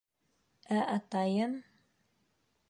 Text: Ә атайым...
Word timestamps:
Ә 0.75 0.79
атайым... 0.93 1.55